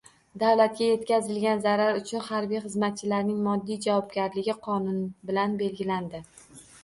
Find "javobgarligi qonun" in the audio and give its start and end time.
3.85-4.99